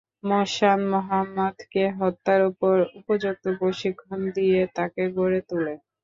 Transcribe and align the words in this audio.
Motion 0.23 0.79
মুহাম্মাদকে 0.91 1.83
হত্যার 1.99 2.41
জন্য 2.51 2.69
উপযুক্ত 2.99 3.45
প্রশিক্ষণ 3.59 4.19
দিয়ে 4.35 4.59
তাকে 4.75 5.03
গড়ে 5.17 5.39
তোলে। 5.49 5.73